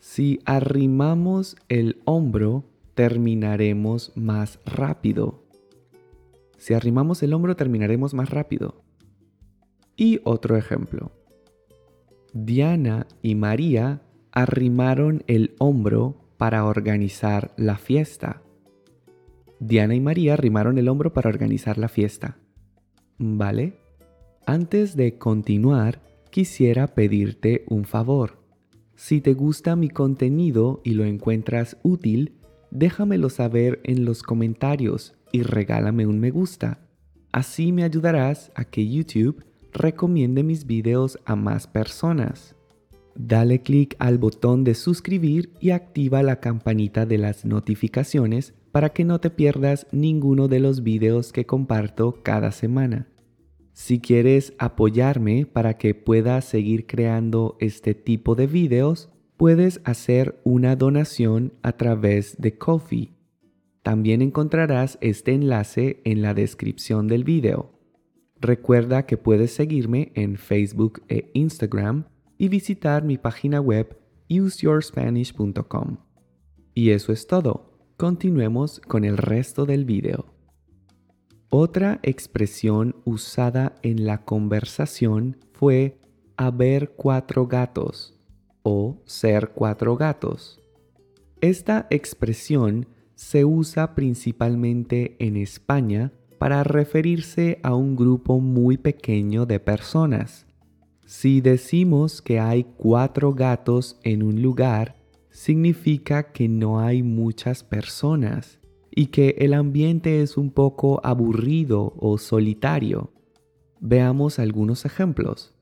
Si 0.00 0.40
arrimamos 0.46 1.56
el 1.68 2.00
hombro, 2.06 2.64
terminaremos 2.94 4.12
más 4.16 4.58
rápido. 4.64 5.44
Si 6.56 6.72
arrimamos 6.72 7.22
el 7.22 7.34
hombro 7.34 7.54
terminaremos 7.54 8.14
más 8.14 8.30
rápido. 8.30 8.82
Y 9.94 10.22
otro 10.24 10.56
ejemplo. 10.56 11.12
Diana 12.32 13.06
y 13.20 13.34
María 13.34 14.00
arrimaron 14.30 15.22
el 15.26 15.54
hombro 15.58 16.16
para 16.38 16.64
organizar 16.64 17.52
la 17.58 17.76
fiesta. 17.76 18.40
Diana 19.60 19.94
y 19.94 20.00
María 20.00 20.32
arrimaron 20.32 20.78
el 20.78 20.88
hombro 20.88 21.12
para 21.12 21.28
organizar 21.28 21.76
la 21.76 21.90
fiesta. 21.90 22.38
¿Vale? 23.18 23.76
Antes 24.46 24.96
de 24.96 25.18
continuar, 25.18 26.00
quisiera 26.32 26.88
pedirte 26.88 27.64
un 27.68 27.84
favor. 27.84 28.38
Si 28.96 29.20
te 29.20 29.34
gusta 29.34 29.76
mi 29.76 29.90
contenido 29.90 30.80
y 30.82 30.94
lo 30.94 31.04
encuentras 31.04 31.76
útil, 31.82 32.32
déjamelo 32.70 33.28
saber 33.28 33.80
en 33.84 34.06
los 34.06 34.22
comentarios 34.22 35.14
y 35.30 35.42
regálame 35.42 36.06
un 36.06 36.18
me 36.18 36.30
gusta. 36.30 36.80
Así 37.32 37.70
me 37.70 37.84
ayudarás 37.84 38.50
a 38.54 38.64
que 38.64 38.88
YouTube 38.88 39.44
recomiende 39.72 40.42
mis 40.42 40.66
videos 40.66 41.18
a 41.26 41.36
más 41.36 41.66
personas. 41.66 42.56
Dale 43.14 43.60
clic 43.60 43.94
al 43.98 44.16
botón 44.16 44.64
de 44.64 44.74
suscribir 44.74 45.52
y 45.60 45.70
activa 45.70 46.22
la 46.22 46.40
campanita 46.40 47.04
de 47.04 47.18
las 47.18 47.44
notificaciones 47.44 48.54
para 48.72 48.88
que 48.88 49.04
no 49.04 49.20
te 49.20 49.28
pierdas 49.28 49.86
ninguno 49.92 50.48
de 50.48 50.60
los 50.60 50.82
videos 50.82 51.30
que 51.30 51.44
comparto 51.44 52.22
cada 52.22 52.52
semana. 52.52 53.11
Si 53.72 54.00
quieres 54.00 54.54
apoyarme 54.58 55.46
para 55.46 55.78
que 55.78 55.94
pueda 55.94 56.40
seguir 56.40 56.86
creando 56.86 57.56
este 57.60 57.94
tipo 57.94 58.34
de 58.34 58.46
videos, 58.46 59.10
puedes 59.36 59.80
hacer 59.84 60.40
una 60.44 60.76
donación 60.76 61.54
a 61.62 61.72
través 61.72 62.36
de 62.40 62.58
Kofi 62.58 63.16
también 63.82 64.22
encontrarás 64.22 64.96
este 65.00 65.32
enlace 65.32 66.00
en 66.04 66.22
la 66.22 66.34
descripción 66.34 67.08
del 67.08 67.24
video. 67.24 67.72
Recuerda 68.40 69.06
que 69.06 69.16
puedes 69.16 69.52
seguirme 69.52 70.12
en 70.14 70.36
Facebook 70.36 71.02
e 71.08 71.30
Instagram 71.34 72.06
y 72.38 72.48
visitar 72.48 73.04
mi 73.04 73.18
página 73.18 73.60
web 73.60 73.98
useyourspanish.com. 74.30 75.98
Y 76.74 76.90
eso 76.90 77.12
es 77.12 77.26
todo. 77.26 77.92
Continuemos 77.96 78.80
con 78.80 79.04
el 79.04 79.16
resto 79.16 79.66
del 79.66 79.84
video. 79.84 80.31
Otra 81.54 82.00
expresión 82.02 82.96
usada 83.04 83.74
en 83.82 84.06
la 84.06 84.24
conversación 84.24 85.36
fue 85.52 85.98
haber 86.38 86.92
cuatro 86.92 87.46
gatos 87.46 88.18
o 88.62 89.02
ser 89.04 89.50
cuatro 89.50 89.98
gatos. 89.98 90.62
Esta 91.42 91.88
expresión 91.90 92.86
se 93.16 93.44
usa 93.44 93.94
principalmente 93.94 95.14
en 95.18 95.36
España 95.36 96.10
para 96.38 96.64
referirse 96.64 97.60
a 97.62 97.74
un 97.74 97.96
grupo 97.96 98.40
muy 98.40 98.78
pequeño 98.78 99.44
de 99.44 99.60
personas. 99.60 100.46
Si 101.04 101.42
decimos 101.42 102.22
que 102.22 102.40
hay 102.40 102.64
cuatro 102.78 103.34
gatos 103.34 104.00
en 104.04 104.22
un 104.22 104.40
lugar, 104.40 104.96
significa 105.28 106.32
que 106.32 106.48
no 106.48 106.80
hay 106.80 107.02
muchas 107.02 107.62
personas 107.62 108.61
y 108.94 109.06
que 109.06 109.36
el 109.38 109.54
ambiente 109.54 110.22
es 110.22 110.36
un 110.36 110.50
poco 110.50 111.00
aburrido 111.02 111.94
o 111.96 112.18
solitario. 112.18 113.12
Veamos 113.80 114.38
algunos 114.38 114.84
ejemplos. 114.84 115.54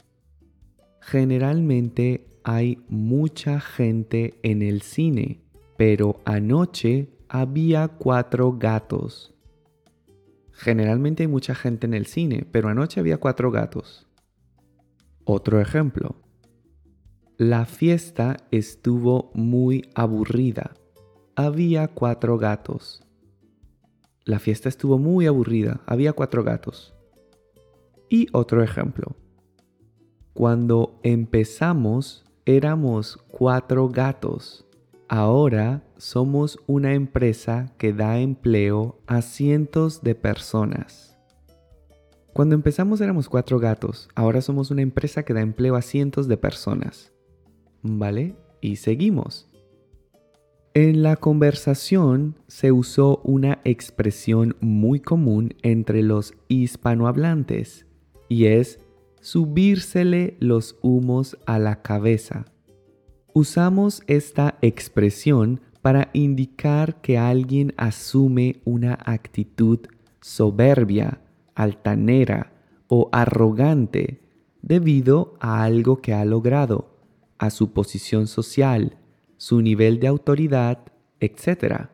Generalmente 1.01 2.27
hay 2.45 2.85
mucha 2.89 3.61
gente 3.61 4.35
en 4.43 4.63
el 4.63 4.83
cine, 4.83 5.41
pero 5.77 6.21
anoche 6.25 7.09
había 7.29 7.89
cuatro 7.89 8.53
gatos. 8.59 9.33
Generalmente 10.53 11.23
hay 11.23 11.29
mucha 11.29 11.55
gente 11.55 11.87
en 11.87 11.95
el 11.95 12.07
cine, 12.07 12.47
pero 12.51 12.69
anoche 12.69 13.01
había 13.01 13.19
cuatro 13.19 13.51
gatos. 13.51 14.07
Otro 15.25 15.61
ejemplo. 15.61 16.17
La 17.39 17.65
fiesta 17.65 18.37
estuvo 18.51 19.31
muy 19.33 19.89
aburrida. 19.95 20.75
Había 21.37 21.89
cuatro 21.89 22.37
gatos. 22.37 23.03
La 24.25 24.39
fiesta 24.39 24.69
estuvo 24.69 24.99
muy 24.99 25.27
aburrida. 25.27 25.81
Había 25.87 26.13
cuatro 26.13 26.45
gatos. 26.45 26.95
Y 28.09 28.29
otro 28.33 28.63
ejemplo. 28.63 29.17
Cuando 30.35 30.99
empezamos 31.03 32.25
éramos 32.45 33.19
cuatro 33.29 33.89
gatos. 33.89 34.67
Ahora 35.09 35.83
somos 35.97 36.59
una 36.67 36.95
empresa 36.95 37.75
que 37.79 37.93
da 37.93 38.19
empleo 38.21 39.01
a 39.07 39.23
cientos 39.23 40.03
de 40.03 40.15
personas. 40.15 41.19
Cuando 42.33 42.55
empezamos 42.55 43.01
éramos 43.01 43.29
cuatro 43.29 43.59
gatos, 43.59 44.09
ahora 44.15 44.41
somos 44.41 44.71
una 44.71 44.83
empresa 44.83 45.25
que 45.25 45.35
da 45.35 45.41
empleo 45.41 45.75
a 45.75 45.83
cientos 45.83 46.29
de 46.29 46.37
personas. 46.37 47.13
¿Vale? 47.83 48.37
Y 48.61 48.77
seguimos. 48.77 49.50
En 50.73 51.03
la 51.03 51.17
conversación 51.17 52.37
se 52.47 52.71
usó 52.71 53.21
una 53.25 53.59
expresión 53.65 54.55
muy 54.61 55.01
común 55.01 55.55
entre 55.63 56.01
los 56.05 56.33
hispanohablantes 56.47 57.87
y 58.29 58.45
es 58.45 58.79
subírsele 59.21 60.37
los 60.39 60.77
humos 60.81 61.37
a 61.45 61.59
la 61.59 61.83
cabeza. 61.83 62.45
Usamos 63.35 64.05
esta 64.07 64.59
expresión 64.63 65.61
para 65.83 66.09
indicar 66.13 67.01
que 67.01 67.19
alguien 67.19 67.75
asume 67.77 68.61
una 68.65 68.97
actitud 69.05 69.81
soberbia, 70.21 71.21
altanera 71.57 72.53
o 72.87 73.09
arrogante 73.11 74.21
debido 74.63 75.35
a 75.41 75.65
algo 75.65 76.01
que 76.01 76.15
ha 76.15 76.25
logrado, 76.25 76.97
a 77.39 77.51
su 77.51 77.73
posición 77.73 78.29
social, 78.29 79.00
su 79.41 79.63
nivel 79.63 80.01
de 80.01 80.07
autoridad, 80.07 80.81
etc. 81.19 81.87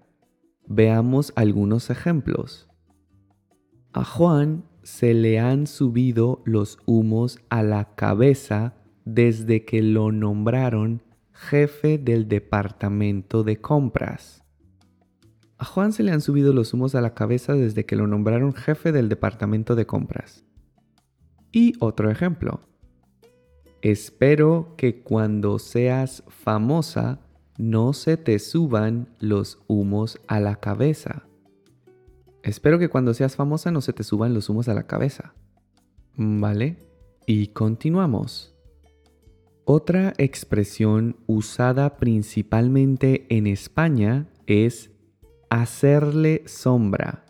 Veamos 0.67 1.33
algunos 1.37 1.91
ejemplos. 1.91 2.69
A 3.93 4.05
Juan 4.05 4.65
se 4.83 5.15
le 5.15 5.39
han 5.39 5.69
subido 5.69 6.43
los 6.45 6.77
humos 6.87 7.39
a 7.49 7.63
la 7.63 7.95
cabeza 7.95 8.75
desde 9.05 9.65
que 9.65 9.81
lo 9.81 10.11
nombraron 10.11 11.03
jefe 11.31 11.99
del 11.99 12.27
departamento 12.27 13.45
de 13.45 13.61
compras. 13.61 14.43
A 15.57 15.65
Juan 15.65 15.93
se 15.93 16.03
le 16.03 16.11
han 16.11 16.23
subido 16.23 16.53
los 16.53 16.75
humos 16.75 16.97
a 16.97 17.01
la 17.01 17.15
cabeza 17.15 17.55
desde 17.55 17.87
que 17.87 17.95
lo 17.95 18.09
nombraron 18.09 18.55
jefe 18.55 18.91
del 18.91 19.09
departamento 19.09 19.77
de 19.77 19.87
compras. 19.87 20.45
Y 21.53 21.75
otro 21.79 22.11
ejemplo. 22.11 22.59
Espero 23.83 24.75
que 24.77 25.01
cuando 25.05 25.61
seas 25.61 26.25
famosa 26.27 27.21
no 27.59 27.93
se 27.93 28.17
te 28.17 28.39
suban 28.39 29.09
los 29.19 29.59
humos 29.67 30.21
a 30.27 30.41
la 30.41 30.57
cabeza. 30.57 31.27
Espero 32.43 32.79
que 32.79 32.89
cuando 32.89 33.15
seas 33.15 33.37
famosa 33.37 33.71
no 33.71 33.81
se 33.81 33.93
te 33.93 34.05
suban 34.05 34.35
los 34.35 34.49
humos 34.49 34.69
a 34.69 34.75
la 34.75 34.87
cabeza. 34.87 35.35
¿Vale? 36.17 36.79
Y 37.27 37.49
continuamos. 37.49 38.55
Otra 39.65 40.13
expresión 40.19 41.17
usada 41.27 41.97
principalmente 41.97 43.27
en 43.31 43.47
España 43.49 44.29
es 44.47 44.91
hacerle 45.51 46.45
sombra. 46.47 47.25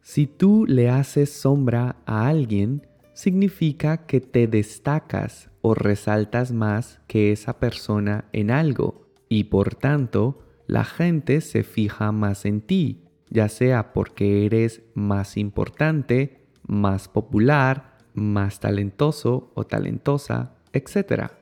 Si 0.00 0.26
tú 0.26 0.64
le 0.66 0.88
haces 0.88 1.30
sombra 1.30 1.96
a 2.06 2.26
alguien, 2.28 2.86
significa 3.12 4.06
que 4.06 4.22
te 4.22 4.46
destacas 4.46 5.50
o 5.60 5.74
resaltas 5.74 6.52
más 6.52 7.00
que 7.06 7.32
esa 7.32 7.58
persona 7.58 8.24
en 8.32 8.50
algo 8.50 9.07
y 9.28 9.44
por 9.44 9.74
tanto 9.74 10.40
la 10.66 10.84
gente 10.84 11.40
se 11.40 11.62
fija 11.62 12.12
más 12.12 12.44
en 12.44 12.60
ti, 12.60 13.04
ya 13.30 13.48
sea 13.48 13.92
porque 13.92 14.46
eres 14.46 14.82
más 14.94 15.36
importante, 15.36 16.46
más 16.66 17.08
popular, 17.08 17.96
más 18.14 18.60
talentoso 18.60 19.50
o 19.54 19.64
talentosa, 19.64 20.56
etc. 20.72 21.32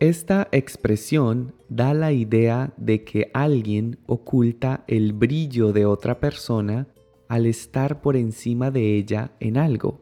Esta 0.00 0.48
expresión 0.52 1.54
da 1.68 1.94
la 1.94 2.12
idea 2.12 2.74
de 2.76 3.04
que 3.04 3.30
alguien 3.32 3.98
oculta 4.06 4.84
el 4.86 5.12
brillo 5.12 5.72
de 5.72 5.86
otra 5.86 6.20
persona 6.20 6.88
al 7.28 7.46
estar 7.46 8.02
por 8.02 8.16
encima 8.16 8.70
de 8.70 8.96
ella 8.96 9.32
en 9.40 9.56
algo. 9.56 10.00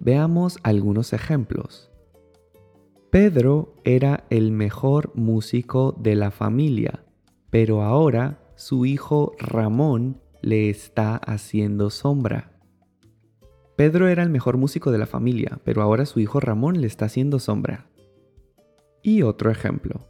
Veamos 0.00 0.58
algunos 0.62 1.12
ejemplos. 1.12 1.85
Pedro 3.18 3.72
era 3.84 4.24
el 4.28 4.52
mejor 4.52 5.10
músico 5.14 5.96
de 5.98 6.14
la 6.16 6.30
familia, 6.30 7.02
pero 7.48 7.82
ahora 7.82 8.38
su 8.56 8.84
hijo 8.84 9.32
Ramón 9.38 10.20
le 10.42 10.68
está 10.68 11.16
haciendo 11.16 11.88
sombra. 11.88 12.60
Pedro 13.74 14.08
era 14.08 14.22
el 14.22 14.28
mejor 14.28 14.58
músico 14.58 14.90
de 14.92 14.98
la 14.98 15.06
familia, 15.06 15.60
pero 15.64 15.80
ahora 15.80 16.04
su 16.04 16.20
hijo 16.20 16.40
Ramón 16.40 16.78
le 16.82 16.86
está 16.86 17.06
haciendo 17.06 17.38
sombra. 17.38 17.86
Y 19.02 19.22
otro 19.22 19.50
ejemplo. 19.50 20.06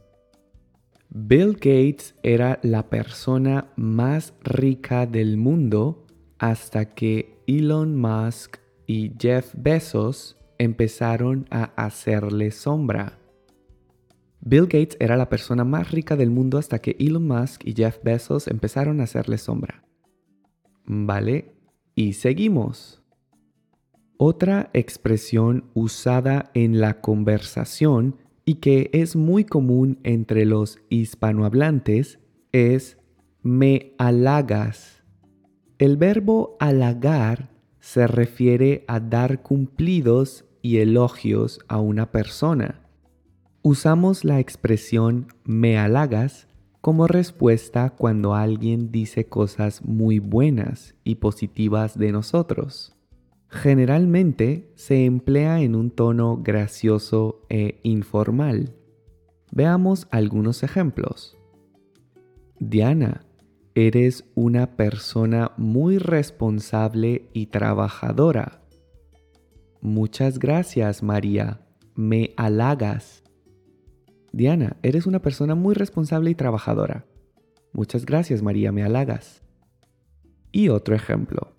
Bill 1.07 1.53
Gates 1.53 2.13
era 2.23 2.59
la 2.61 2.89
persona 2.89 3.71
más 3.77 4.33
rica 4.43 5.05
del 5.05 5.37
mundo 5.37 6.05
hasta 6.39 6.93
que 6.93 7.41
Elon 7.47 7.95
Musk 7.95 8.57
y 8.85 9.13
Jeff 9.17 9.53
Bezos 9.55 10.37
empezaron 10.57 11.45
a 11.49 11.63
hacerle 11.75 12.51
sombra. 12.51 13.17
Bill 14.41 14.63
Gates 14.63 14.97
era 14.99 15.17
la 15.17 15.29
persona 15.29 15.63
más 15.63 15.91
rica 15.91 16.15
del 16.15 16.29
mundo 16.29 16.57
hasta 16.57 16.79
que 16.79 16.95
Elon 16.99 17.27
Musk 17.27 17.65
y 17.65 17.73
Jeff 17.73 17.97
Bezos 18.03 18.47
empezaron 18.47 19.01
a 19.01 19.03
hacerle 19.03 19.37
sombra. 19.37 19.83
¿Vale? 20.85 21.53
Y 21.95 22.13
seguimos. 22.13 23.01
Otra 24.17 24.69
expresión 24.73 25.65
usada 25.73 26.49
en 26.53 26.79
la 26.79 27.01
conversación 27.01 28.15
y 28.45 28.55
que 28.55 28.89
es 28.93 29.15
muy 29.15 29.43
común 29.43 29.99
entre 30.03 30.45
los 30.45 30.79
hispanohablantes 30.89 32.19
es 32.51 32.97
me 33.43 33.93
halagas. 33.97 35.03
El 35.77 35.97
verbo 35.97 36.57
halagar 36.59 37.51
se 37.79 38.07
refiere 38.07 38.85
a 38.87 38.99
dar 38.99 39.43
cumplidos 39.43 40.46
elogios 40.75 41.61
a 41.69 41.79
una 41.79 42.11
persona. 42.11 42.81
Usamos 43.61 44.25
la 44.25 44.41
expresión 44.41 45.27
me 45.45 45.77
halagas 45.77 46.47
como 46.81 47.07
respuesta 47.07 47.91
cuando 47.91 48.35
alguien 48.35 48.91
dice 48.91 49.27
cosas 49.27 49.83
muy 49.83 50.19
buenas 50.19 50.95
y 51.03 51.15
positivas 51.15 51.97
de 51.97 52.11
nosotros. 52.11 52.95
Generalmente 53.49 54.71
se 54.75 55.05
emplea 55.05 55.61
en 55.61 55.75
un 55.75 55.89
tono 55.89 56.41
gracioso 56.43 57.45
e 57.49 57.79
informal. 57.83 58.75
Veamos 59.51 60.07
algunos 60.11 60.63
ejemplos. 60.63 61.37
Diana, 62.59 63.25
eres 63.75 64.25
una 64.35 64.75
persona 64.75 65.51
muy 65.57 65.97
responsable 65.97 67.29
y 67.33 67.47
trabajadora. 67.47 68.66
Muchas 69.81 70.39
gracias, 70.39 71.03
María. 71.03 71.61
Me 71.95 72.33
halagas. 72.37 73.23
Diana, 74.31 74.77
eres 74.83 75.05
una 75.05 75.21
persona 75.21 75.55
muy 75.55 75.75
responsable 75.75 76.29
y 76.29 76.35
trabajadora. 76.35 77.05
Muchas 77.73 78.05
gracias, 78.05 78.41
María. 78.41 78.71
Me 78.71 78.83
halagas. 78.83 79.43
Y 80.51 80.69
otro 80.69 80.95
ejemplo. 80.95 81.55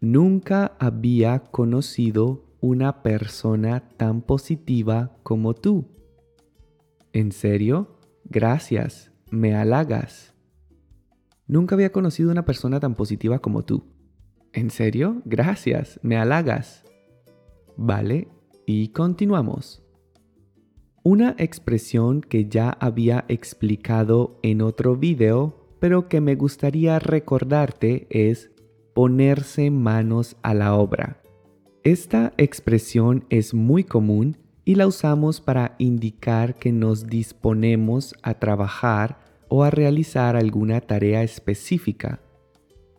Nunca 0.00 0.76
había 0.78 1.40
conocido 1.40 2.44
una 2.60 3.02
persona 3.02 3.88
tan 3.96 4.22
positiva 4.22 5.16
como 5.22 5.54
tú. 5.54 5.86
¿En 7.12 7.32
serio? 7.32 7.98
Gracias, 8.24 9.10
me 9.30 9.54
halagas. 9.54 10.34
Nunca 11.46 11.74
había 11.74 11.92
conocido 11.92 12.30
una 12.30 12.44
persona 12.44 12.78
tan 12.78 12.94
positiva 12.94 13.38
como 13.38 13.64
tú. 13.64 13.86
¿En 14.52 14.70
serio? 14.70 15.22
Gracias, 15.24 15.98
me 16.02 16.16
halagas. 16.16 16.84
Vale, 17.80 18.26
y 18.66 18.88
continuamos. 18.88 19.84
Una 21.04 21.36
expresión 21.38 22.22
que 22.22 22.48
ya 22.48 22.70
había 22.70 23.24
explicado 23.28 24.40
en 24.42 24.62
otro 24.62 24.96
video, 24.96 25.54
pero 25.78 26.08
que 26.08 26.20
me 26.20 26.34
gustaría 26.34 26.98
recordarte 26.98 28.08
es 28.10 28.50
ponerse 28.96 29.70
manos 29.70 30.36
a 30.42 30.54
la 30.54 30.74
obra. 30.74 31.22
Esta 31.84 32.32
expresión 32.36 33.24
es 33.30 33.54
muy 33.54 33.84
común 33.84 34.38
y 34.64 34.74
la 34.74 34.88
usamos 34.88 35.40
para 35.40 35.76
indicar 35.78 36.56
que 36.56 36.72
nos 36.72 37.06
disponemos 37.06 38.16
a 38.24 38.34
trabajar 38.34 39.20
o 39.46 39.62
a 39.62 39.70
realizar 39.70 40.34
alguna 40.34 40.80
tarea 40.80 41.22
específica. 41.22 42.20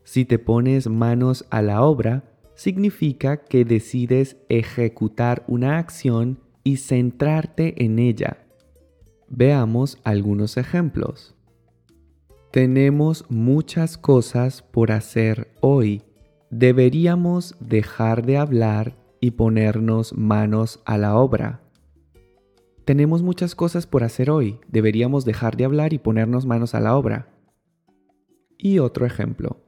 Si 0.05 0.23
te 0.23 0.39
pones 0.39 0.87
manos 0.87 1.45
a 1.49 1.61
la 1.61 1.83
obra, 1.83 2.23
significa 2.59 3.45
que 3.45 3.63
decides 3.63 4.35
ejecutar 4.49 5.45
una 5.47 5.77
acción 5.77 6.41
y 6.65 6.75
centrarte 6.75 7.85
en 7.85 7.99
ella. 7.99 8.45
Veamos 9.29 9.97
algunos 10.03 10.57
ejemplos. 10.57 11.35
Tenemos 12.51 13.23
muchas 13.29 13.97
cosas 13.97 14.61
por 14.61 14.91
hacer 14.91 15.53
hoy. 15.61 16.01
Deberíamos 16.49 17.55
dejar 17.61 18.25
de 18.25 18.35
hablar 18.35 18.97
y 19.21 19.31
ponernos 19.31 20.11
manos 20.11 20.81
a 20.83 20.97
la 20.97 21.15
obra. 21.15 21.61
Tenemos 22.83 23.23
muchas 23.23 23.55
cosas 23.55 23.87
por 23.87 24.03
hacer 24.03 24.29
hoy. 24.29 24.59
Deberíamos 24.67 25.23
dejar 25.23 25.55
de 25.55 25.63
hablar 25.63 25.93
y 25.93 25.99
ponernos 25.99 26.45
manos 26.45 26.75
a 26.75 26.81
la 26.81 26.97
obra. 26.97 27.29
Y 28.57 28.79
otro 28.79 29.05
ejemplo. 29.05 29.63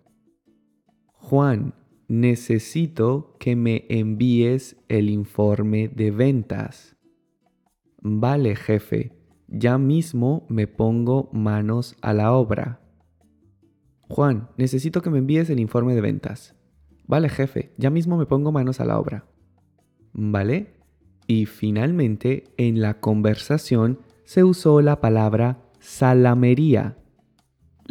Juan, 1.13 1.73
necesito 2.11 3.37
que 3.39 3.55
me 3.55 3.85
envíes 3.87 4.75
el 4.89 5.09
informe 5.09 5.87
de 5.87 6.11
ventas. 6.11 6.97
Vale, 8.01 8.57
jefe, 8.57 9.13
ya 9.47 9.77
mismo 9.77 10.45
me 10.49 10.67
pongo 10.67 11.29
manos 11.31 11.95
a 12.01 12.13
la 12.13 12.33
obra. 12.33 12.81
Juan, 14.09 14.49
necesito 14.57 15.01
que 15.01 15.09
me 15.09 15.19
envíes 15.19 15.49
el 15.49 15.61
informe 15.61 15.95
de 15.95 16.01
ventas. 16.01 16.53
Vale, 17.07 17.29
jefe, 17.29 17.71
ya 17.77 17.89
mismo 17.89 18.17
me 18.17 18.25
pongo 18.25 18.51
manos 18.51 18.81
a 18.81 18.85
la 18.85 18.99
obra. 18.99 19.23
¿Vale? 20.11 20.73
Y 21.27 21.45
finalmente, 21.45 22.43
en 22.57 22.81
la 22.81 22.99
conversación 22.99 23.99
se 24.25 24.43
usó 24.43 24.81
la 24.81 24.99
palabra 24.99 25.63
salamería. 25.79 26.97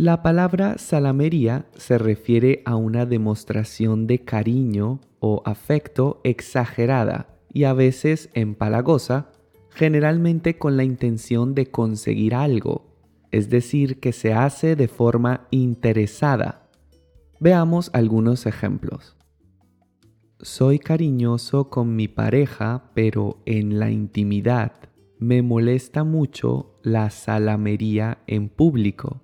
La 0.02 0.22
palabra 0.22 0.78
salamería 0.78 1.66
se 1.76 1.98
refiere 1.98 2.62
a 2.64 2.74
una 2.74 3.04
demostración 3.04 4.06
de 4.06 4.20
cariño 4.20 4.98
o 5.18 5.42
afecto 5.44 6.22
exagerada 6.24 7.36
y 7.52 7.64
a 7.64 7.74
veces 7.74 8.30
empalagosa, 8.32 9.30
generalmente 9.68 10.56
con 10.56 10.78
la 10.78 10.84
intención 10.84 11.54
de 11.54 11.66
conseguir 11.66 12.34
algo, 12.34 12.96
es 13.30 13.50
decir, 13.50 14.00
que 14.00 14.12
se 14.12 14.32
hace 14.32 14.74
de 14.74 14.88
forma 14.88 15.46
interesada. 15.50 16.70
Veamos 17.38 17.90
algunos 17.92 18.46
ejemplos. 18.46 19.18
Soy 20.40 20.78
cariñoso 20.78 21.68
con 21.68 21.94
mi 21.94 22.08
pareja, 22.08 22.90
pero 22.94 23.42
en 23.44 23.78
la 23.78 23.90
intimidad 23.90 24.72
me 25.18 25.42
molesta 25.42 26.04
mucho 26.04 26.78
la 26.82 27.10
salamería 27.10 28.22
en 28.26 28.48
público. 28.48 29.20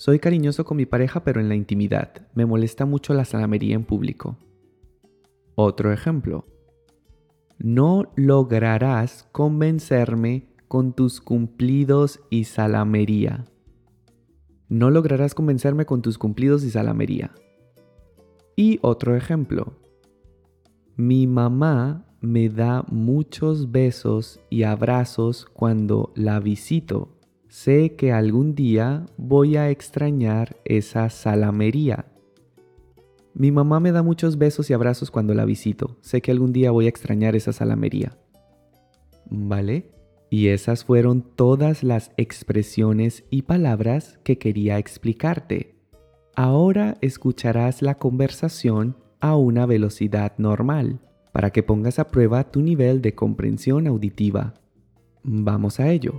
Soy 0.00 0.18
cariñoso 0.18 0.64
con 0.64 0.78
mi 0.78 0.86
pareja, 0.86 1.24
pero 1.24 1.42
en 1.42 1.50
la 1.50 1.54
intimidad 1.54 2.26
me 2.32 2.46
molesta 2.46 2.86
mucho 2.86 3.12
la 3.12 3.26
salamería 3.26 3.74
en 3.74 3.84
público. 3.84 4.38
Otro 5.56 5.92
ejemplo. 5.92 6.46
No 7.58 8.10
lograrás 8.16 9.28
convencerme 9.30 10.54
con 10.68 10.94
tus 10.94 11.20
cumplidos 11.20 12.20
y 12.30 12.44
salamería. 12.44 13.44
No 14.70 14.88
lograrás 14.88 15.34
convencerme 15.34 15.84
con 15.84 16.00
tus 16.00 16.16
cumplidos 16.16 16.64
y 16.64 16.70
salamería. 16.70 17.32
Y 18.56 18.78
otro 18.80 19.14
ejemplo. 19.16 19.74
Mi 20.96 21.26
mamá 21.26 22.06
me 22.22 22.48
da 22.48 22.86
muchos 22.90 23.70
besos 23.70 24.40
y 24.48 24.62
abrazos 24.62 25.44
cuando 25.44 26.10
la 26.16 26.40
visito. 26.40 27.19
Sé 27.50 27.96
que 27.96 28.12
algún 28.12 28.54
día 28.54 29.06
voy 29.16 29.56
a 29.56 29.70
extrañar 29.70 30.56
esa 30.64 31.10
salamería. 31.10 32.06
Mi 33.34 33.50
mamá 33.50 33.80
me 33.80 33.90
da 33.90 34.04
muchos 34.04 34.38
besos 34.38 34.70
y 34.70 34.72
abrazos 34.72 35.10
cuando 35.10 35.34
la 35.34 35.44
visito. 35.44 35.96
Sé 36.00 36.22
que 36.22 36.30
algún 36.30 36.52
día 36.52 36.70
voy 36.70 36.86
a 36.86 36.88
extrañar 36.88 37.34
esa 37.34 37.52
salamería. 37.52 38.16
¿Vale? 39.28 39.90
Y 40.30 40.46
esas 40.46 40.84
fueron 40.84 41.22
todas 41.22 41.82
las 41.82 42.12
expresiones 42.16 43.24
y 43.30 43.42
palabras 43.42 44.20
que 44.22 44.38
quería 44.38 44.78
explicarte. 44.78 45.74
Ahora 46.36 46.98
escucharás 47.00 47.82
la 47.82 47.98
conversación 47.98 48.96
a 49.18 49.34
una 49.34 49.66
velocidad 49.66 50.34
normal 50.38 51.00
para 51.32 51.50
que 51.50 51.64
pongas 51.64 51.98
a 51.98 52.06
prueba 52.06 52.52
tu 52.52 52.62
nivel 52.62 53.02
de 53.02 53.16
comprensión 53.16 53.88
auditiva. 53.88 54.54
Vamos 55.24 55.80
a 55.80 55.90
ello. 55.90 56.16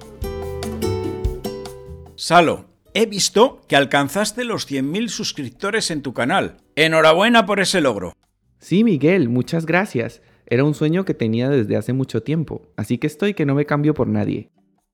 Salo, 2.23 2.65
He 2.93 3.07
visto 3.07 3.63
que 3.67 3.75
alcanzaste 3.75 4.45
los 4.45 4.69
100.000 4.69 5.07
suscriptores 5.07 5.89
en 5.89 6.03
tu 6.03 6.13
canal. 6.13 6.57
Enhorabuena 6.75 7.47
por 7.47 7.59
ese 7.59 7.81
logro. 7.81 8.13
Sí, 8.59 8.83
Miguel, 8.83 9.27
muchas 9.27 9.65
gracias. 9.65 10.21
Era 10.45 10.63
un 10.63 10.75
sueño 10.75 11.03
que 11.03 11.15
tenía 11.15 11.49
desde 11.49 11.77
hace 11.77 11.93
mucho 11.93 12.21
tiempo, 12.21 12.61
así 12.77 12.99
que 12.99 13.07
estoy 13.07 13.33
que 13.33 13.47
no 13.47 13.55
me 13.55 13.65
cambio 13.65 13.95
por 13.95 14.07
nadie. 14.07 14.51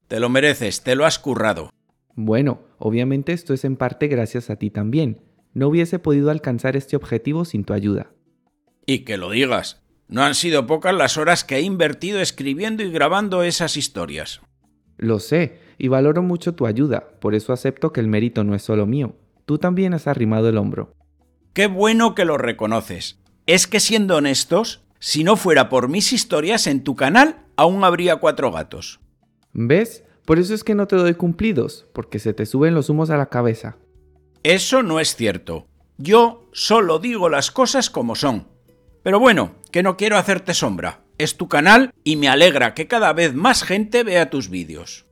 Te 0.08 0.22
lo 0.22 0.30
mereces, 0.30 0.84
te 0.84 0.96
lo 0.96 1.06
has 1.06 1.20
currado. 1.20 1.70
Bueno, 2.16 2.62
obviamente 2.78 3.34
esto 3.34 3.54
es 3.54 3.66
en 3.66 3.76
parte 3.76 4.08
gracias 4.08 4.50
a 4.50 4.56
ti 4.56 4.70
también. 4.70 5.22
No 5.54 5.68
hubiese 5.68 6.00
podido 6.00 6.32
alcanzar 6.32 6.78
este 6.78 6.96
objetivo 6.96 7.44
sin 7.44 7.66
tu 7.66 7.74
ayuda. 7.74 8.10
Y 8.86 9.00
que 9.00 9.18
lo 9.18 9.32
digas. 9.32 9.84
No 10.08 10.24
han 10.24 10.34
sido 10.34 10.66
pocas 10.66 10.96
las 10.96 11.18
horas 11.18 11.44
que 11.44 11.58
he 11.58 11.62
invertido 11.62 12.22
escribiendo 12.22 12.84
y 12.84 12.90
grabando 12.90 13.44
esas 13.44 13.76
historias. 13.76 14.40
Lo 14.96 15.20
sé, 15.20 15.67
y 15.78 15.88
valoro 15.88 16.24
mucho 16.24 16.56
tu 16.56 16.66
ayuda, 16.66 17.10
por 17.20 17.36
eso 17.36 17.54
acepto 17.54 17.92
que 17.94 18.00
el 18.00 18.08
mérito 18.08 18.44
no 18.44 18.56
es 18.56 18.64
solo 18.64 18.86
mío. 18.86 19.16
Tú 19.46 19.58
también 19.58 19.94
has 19.94 20.08
arrimado 20.08 20.50
el 20.50 20.58
hombro. 20.58 20.94
Qué 21.54 21.68
bueno 21.68 22.16
que 22.16 22.26
lo 22.26 22.38
reconoces. 22.38 23.20
Es 23.46 23.68
que 23.68 23.80
siendo 23.80 24.18
honestos, 24.18 24.84
si 25.00 25.24
no 25.24 25.36
fuera 25.36 25.70
por 25.70 25.88
mis 25.88 26.14
historias 26.14 26.68
en 26.68 26.84
tu 26.84 26.96
canal, 26.96 27.46
aún 27.56 27.84
habría 27.84 28.18
cuatro 28.18 28.52
gatos. 28.52 29.00
¿Ves? 29.54 30.04
Por 30.26 30.40
eso 30.40 30.54
es 30.54 30.64
que 30.64 30.76
no 30.76 30.88
te 30.88 30.98
doy 30.98 31.14
cumplidos, 31.14 31.88
porque 31.94 32.20
se 32.20 32.34
te 32.34 32.46
suben 32.46 32.76
los 32.76 32.90
humos 32.90 33.10
a 33.10 33.18
la 33.18 33.28
cabeza. 33.28 33.78
Eso 34.44 34.84
no 34.84 35.00
es 35.00 35.16
cierto. 35.16 35.68
Yo 35.98 36.50
solo 36.52 37.00
digo 37.00 37.30
las 37.30 37.50
cosas 37.50 37.90
como 37.90 38.16
son. 38.16 38.48
Pero 39.04 39.20
bueno, 39.20 39.56
que 39.72 39.84
no 39.84 39.98
quiero 39.98 40.18
hacerte 40.18 40.54
sombra. 40.54 41.02
Es 41.18 41.38
tu 41.38 41.48
canal 41.48 41.92
y 42.04 42.18
me 42.18 42.28
alegra 42.28 42.74
que 42.74 42.88
cada 42.88 43.14
vez 43.14 43.34
más 43.34 43.64
gente 43.64 44.04
vea 44.04 44.30
tus 44.30 44.50
vídeos. 44.50 45.07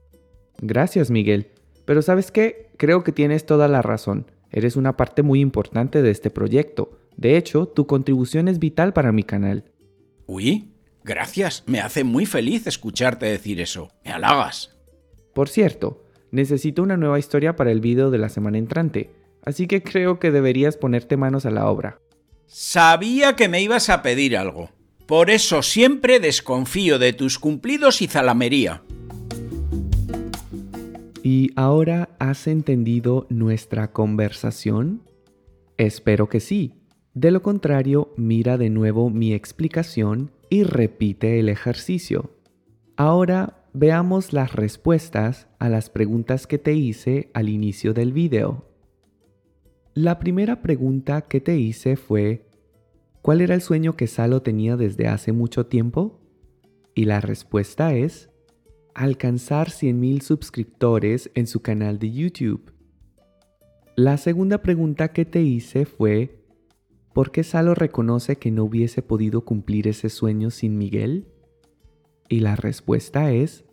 Gracias, 0.62 1.12
Miguel. 1.12 1.52
Pero 1.86 2.02
sabes 2.02 2.32
qué? 2.32 2.70
Creo 2.78 3.04
que 3.04 3.12
tienes 3.12 3.46
toda 3.46 3.68
la 3.68 3.82
razón. 3.82 4.32
Eres 4.52 4.76
una 4.76 4.98
parte 4.98 5.22
muy 5.22 5.42
importante 5.42 6.02
de 6.02 6.12
este 6.12 6.30
proyecto. 6.30 6.98
De 7.18 7.38
hecho, 7.38 7.68
tu 7.68 7.88
contribución 7.88 8.48
es 8.48 8.60
vital 8.60 8.94
para 8.94 9.12
mi 9.12 9.24
canal. 9.24 9.66
Uy, 10.28 10.72
gracias. 11.04 11.64
Me 11.68 11.80
hace 11.80 12.04
muy 12.04 12.26
feliz 12.26 12.66
escucharte 12.68 13.26
decir 13.26 13.60
eso. 13.62 13.90
Me 14.04 14.12
halagas. 14.12 14.76
Por 15.34 15.50
cierto, 15.50 16.06
necesito 16.32 16.82
una 16.82 16.98
nueva 16.98 17.20
historia 17.20 17.56
para 17.56 17.72
el 17.72 17.82
vídeo 17.82 18.10
de 18.10 18.18
la 18.18 18.30
semana 18.30 18.58
entrante, 18.58 19.12
así 19.44 19.68
que 19.68 19.84
creo 19.84 20.20
que 20.20 20.32
deberías 20.32 20.78
ponerte 20.78 21.18
manos 21.18 21.46
a 21.46 21.52
la 21.52 21.68
obra. 21.68 22.00
Sabía 22.46 23.36
que 23.36 23.50
me 23.50 23.62
ibas 23.62 23.90
a 23.90 24.02
pedir 24.02 24.38
algo. 24.38 24.70
Por 25.06 25.30
eso 25.30 25.62
siempre 25.62 26.20
desconfío 26.20 26.98
de 26.98 27.14
tus 27.14 27.38
cumplidos 27.38 28.02
y 28.02 28.08
zalamería. 28.08 28.84
¿Y 31.28 31.50
ahora 31.56 32.16
has 32.20 32.46
entendido 32.46 33.26
nuestra 33.32 33.92
conversación? 33.92 35.02
Espero 35.76 36.30
que 36.30 36.40
sí. 36.40 36.84
De 37.16 37.32
lo 37.32 37.42
contrario, 37.42 38.14
mira 38.16 38.60
de 38.60 38.70
nuevo 38.70 39.10
mi 39.10 39.34
explicación 39.34 40.30
y 40.52 40.62
repite 40.62 41.40
el 41.40 41.50
ejercicio. 41.50 42.30
Ahora 42.96 43.66
veamos 43.74 44.34
las 44.34 44.54
respuestas 44.54 45.48
a 45.58 45.68
las 45.68 45.90
preguntas 45.90 46.46
que 46.46 46.60
te 46.60 46.76
hice 46.76 47.32
al 47.34 47.50
inicio 47.50 47.96
del 47.96 48.14
video. 48.14 48.70
La 49.96 50.20
primera 50.20 50.62
pregunta 50.62 51.22
que 51.22 51.42
te 51.42 51.58
hice 51.58 51.96
fue, 51.96 52.46
¿cuál 53.24 53.42
era 53.42 53.56
el 53.56 53.62
sueño 53.62 53.96
que 53.96 54.06
Salo 54.06 54.44
tenía 54.44 54.78
desde 54.78 55.08
hace 55.08 55.32
mucho 55.32 55.66
tiempo? 55.66 56.20
Y 56.94 57.06
la 57.06 57.20
respuesta 57.20 57.96
es, 57.96 58.30
alcanzar 58.96 59.68
100.000 59.68 60.22
suscriptores 60.22 61.30
en 61.36 61.48
su 61.48 61.62
canal 61.62 62.00
de 62.00 62.14
YouTube. 62.14 62.72
La 63.98 64.18
segunda 64.18 64.62
pregunta 64.62 65.10
que 65.10 65.26
te 65.26 65.42
hice 65.42 65.86
fue, 65.86 66.46
¿por 67.14 67.32
qué 67.32 67.44
Salo 67.44 67.76
reconoce 67.76 68.38
que 68.38 68.52
no 68.52 68.64
hubiese 68.64 69.02
podido 69.02 69.42
cumplir 69.42 69.90
ese 69.90 70.10
sueño 70.10 70.50
sin 70.50 70.78
Miguel? 70.78 71.28
Y 72.30 72.40
la 72.40 72.56
respuesta 72.56 73.34
es, 73.34 73.66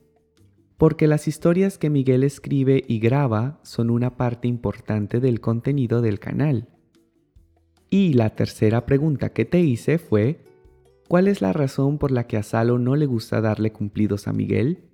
porque 0.76 1.06
las 1.06 1.28
historias 1.28 1.78
que 1.78 1.88
Miguel 1.88 2.24
escribe 2.24 2.82
y 2.88 2.98
graba 2.98 3.60
son 3.62 3.90
una 3.90 4.16
parte 4.16 4.48
importante 4.48 5.20
del 5.20 5.40
contenido 5.40 6.02
del 6.02 6.18
canal. 6.18 6.68
Y 7.90 8.14
la 8.14 8.30
tercera 8.30 8.86
pregunta 8.86 9.32
que 9.32 9.44
te 9.44 9.60
hice 9.60 9.98
fue, 9.98 10.44
¿cuál 11.08 11.28
es 11.28 11.40
la 11.42 11.52
razón 11.52 11.98
por 11.98 12.10
la 12.10 12.26
que 12.26 12.38
a 12.38 12.42
Salo 12.42 12.80
no 12.80 12.96
le 12.96 13.06
gusta 13.06 13.40
darle 13.40 13.70
cumplidos 13.70 14.26
a 14.26 14.32
Miguel? 14.32 14.88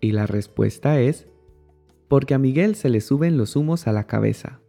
Y 0.00 0.12
la 0.12 0.26
respuesta 0.26 1.00
es, 1.00 1.26
porque 2.08 2.34
a 2.34 2.38
Miguel 2.38 2.74
se 2.74 2.88
le 2.88 3.00
suben 3.00 3.36
los 3.36 3.56
humos 3.56 3.86
a 3.86 3.92
la 3.92 4.06
cabeza. 4.06 4.60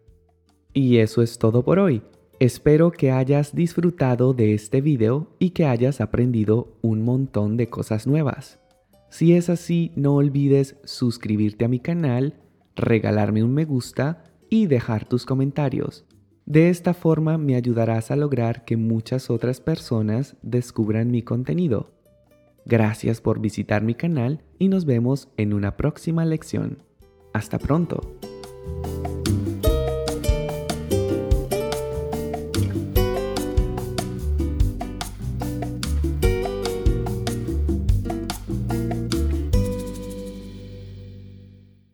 Y 0.74 0.98
eso 0.98 1.22
es 1.22 1.40
todo 1.40 1.64
por 1.64 1.80
hoy. 1.80 2.04
Espero 2.40 2.92
que 2.92 3.12
hayas 3.12 3.54
disfrutado 3.54 4.34
de 4.34 4.54
este 4.54 4.82
video 4.82 5.36
y 5.40 5.50
que 5.50 5.66
hayas 5.66 6.00
aprendido 6.00 6.78
un 6.82 7.04
montón 7.04 7.58
de 7.58 7.70
cosas 7.70 8.08
nuevas. 8.08 8.60
Si 9.10 9.34
es 9.34 9.50
así, 9.50 9.92
no 9.96 10.16
olvides 10.16 10.78
suscribirte 10.84 11.66
a 11.66 11.68
mi 11.68 11.80
canal, 11.80 12.36
regalarme 12.76 13.44
un 13.44 13.54
me 13.54 13.66
gusta 13.66 14.24
y 14.50 14.68
dejar 14.68 15.08
tus 15.08 15.26
comentarios. 15.26 16.06
De 16.46 16.70
esta 16.70 16.94
forma 16.94 17.38
me 17.38 17.56
ayudarás 17.56 18.10
a 18.10 18.16
lograr 18.16 18.66
que 18.66 18.78
muchas 18.78 19.30
otras 19.30 19.62
personas 19.62 20.36
descubran 20.42 21.12
mi 21.12 21.22
contenido. 21.22 21.99
Gracias 22.66 23.22
por 23.22 23.40
visitar 23.40 23.84
mi 23.84 23.96
canal 23.96 24.44
y 24.58 24.68
nos 24.68 24.86
vemos 24.86 25.30
en 25.38 25.54
una 25.54 25.78
próxima 25.78 26.26
lección. 26.26 26.84
Hasta 27.34 27.58
pronto. 27.60 28.02